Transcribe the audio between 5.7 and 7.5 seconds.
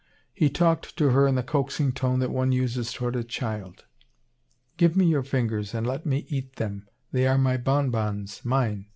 and let me eat them they are